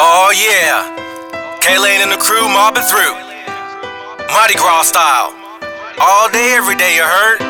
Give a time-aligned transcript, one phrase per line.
[0.00, 0.86] Oh yeah,
[1.58, 3.18] K-Lane and the crew mobbing through.
[4.30, 5.34] Mardi Gras style.
[5.98, 7.42] All day, every day, you heard?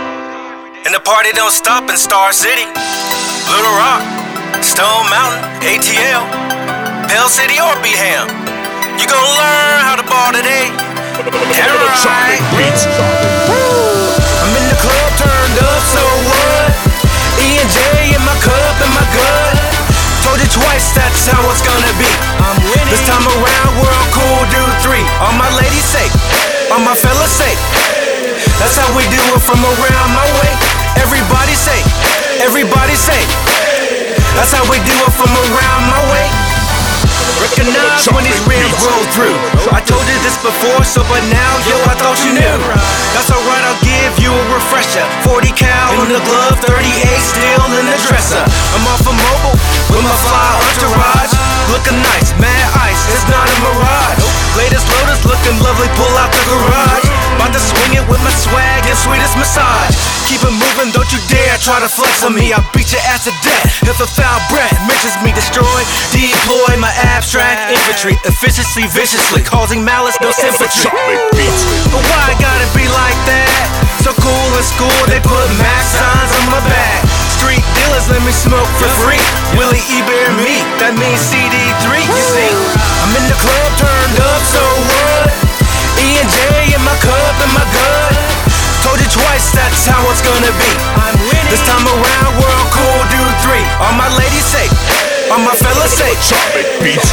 [0.88, 2.64] And the party don't stop in Star City,
[3.52, 4.00] Little Rock,
[4.64, 6.24] Stone Mountain, ATL,
[7.12, 8.32] Pell City, or Beham.
[8.96, 10.72] You gonna learn how to ball today.
[11.52, 13.37] Damn
[20.88, 22.08] Told that's how it's gonna be.
[22.40, 22.88] I'm winning.
[22.88, 25.04] This time around, we're on cool dude three.
[25.20, 26.06] All my ladies say,
[26.72, 27.52] all my fellas say.
[28.56, 30.52] That's how we do it from around my way.
[30.96, 31.78] Everybody say,
[32.40, 33.20] everybody say.
[34.32, 36.26] That's how we do it from around my way.
[37.38, 39.36] Recognize when these rims roll through.
[39.70, 42.58] I told you this before, so but now, yo, I thought you knew.
[43.14, 43.47] That's alright,
[51.88, 54.20] Looking nice, mad ice, it's not a mirage.
[54.60, 57.08] Latest Lotus looking lovely, pull out the garage.
[57.40, 59.96] About to swing it with my swag and sweetest massage.
[60.28, 62.52] Keep it moving, don't you dare try to flex on me.
[62.52, 65.32] I'll beat your ass to death if a foul breath mentions me.
[65.32, 65.64] Destroy,
[66.12, 70.84] deploy my abstract infantry, efficiently, viciously, causing malice, no sympathy.
[71.88, 73.64] But why I gotta be like that?
[74.04, 77.00] So cool in school, they put max signs on my back.
[77.40, 78.87] Street dealers let me smoke for
[80.88, 82.48] that means CD3, you see.
[83.04, 85.28] I'm in the club turned up, so what?
[86.00, 88.16] E and J in my cup and my gut.
[88.80, 90.70] Told you twice, that's how it's gonna be.
[90.96, 91.52] I'm winning.
[91.52, 93.60] This time around, we're cool dude three.
[93.84, 94.64] All my ladies say,
[95.28, 96.08] all my fellas say.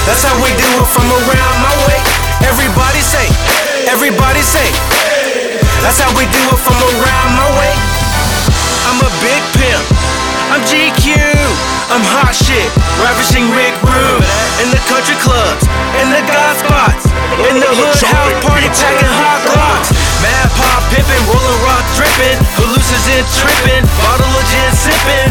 [0.07, 1.99] That's how we do it from around my way.
[2.47, 3.27] Everybody say,
[3.91, 4.71] everybody say.
[5.83, 7.73] That's how we do it from around my way.
[8.87, 9.55] I'm a big.
[10.56, 11.11] I'm GQ.
[11.92, 12.72] I'm hot shit,
[13.03, 14.23] ravishing Rick Rude
[14.64, 15.67] in the country clubs,
[16.00, 17.11] in the god spots,
[17.52, 19.92] in the hood house party packing hot glocks.
[20.23, 25.27] Mad pop pimpin', rollin' rock drippin', hallucinogen trippin', bottle of gin sippin'.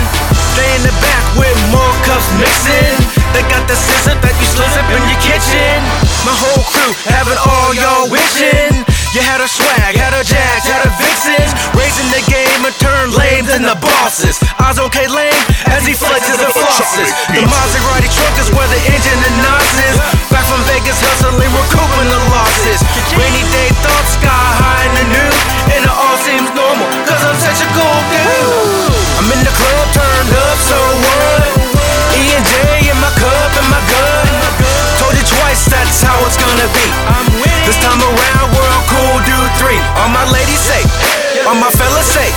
[0.53, 3.01] Stay in the back with more cups mixin'.
[3.33, 5.81] They got the scissor that you slip in your kitchen.
[6.29, 8.85] My whole crew having all y'all wishin'.
[9.17, 13.09] You had a swag, had a jack, had a vixens, raising the game and turn
[13.17, 14.44] lames into bosses.
[16.75, 17.11] Flosses.
[17.31, 19.97] The Maserati truck is where the engine and nos is.
[20.31, 22.83] Back from Vegas hustling, recouping the losses.
[23.15, 25.31] Rainy day thoughts sky high in the new,
[25.71, 28.91] and it all seems normal, cause I'm such a cool dude.
[29.23, 31.47] I'm in the club turned up, so what?
[32.19, 34.27] E and J in my cup and my gut.
[34.99, 36.87] Told you twice, that's how it's gonna be.
[37.63, 39.79] This time around, we're on cool dude three.
[40.03, 40.83] All my ladies say,
[41.47, 42.29] all my fellas say.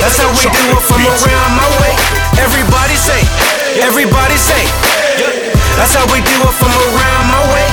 [0.00, 1.69] That's how we do it from around my way.
[1.69, 1.69] Everybody say,
[3.90, 4.62] everybody say.
[5.74, 7.66] That's how we do it from around my way.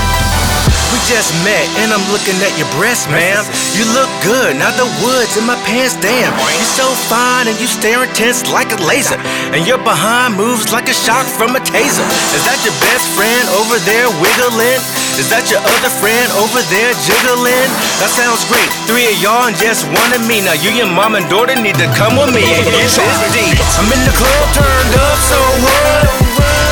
[0.89, 3.45] We just met and I'm looking at your breasts, ma'am.
[3.78, 6.33] You look good, now the woods in my pants, damn.
[6.33, 9.19] You're so fine and you stare intense like a laser.
[9.53, 12.07] And your behind moves like a shock from a taser.
[12.33, 14.81] Is that your best friend over there wiggling?
[15.17, 17.69] Is that your other friend over there jiggling?
[17.97, 18.69] That sounds great.
[18.85, 20.45] Three of y'all and just one of me.
[20.45, 23.01] Now you, your mom and daughter need to come with me and get this
[23.33, 23.57] deep.
[23.81, 26.06] I'm in the club turned up, so what?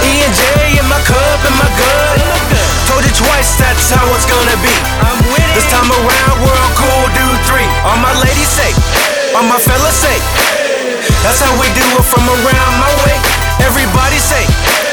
[0.05, 2.21] E and J in my cup and my gut.
[2.85, 4.75] Told you twice, that's how it's gonna be.
[5.01, 5.57] I'm winning.
[5.57, 7.65] This time around, we're on cool dude three.
[7.81, 8.69] All my ladies say,
[9.33, 10.17] all my fellas say.
[11.25, 13.17] That's how we do it from around my way.
[13.65, 14.45] Everybody say,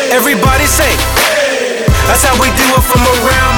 [0.08, 1.21] everybody say.
[2.12, 3.51] That's how we do it from around.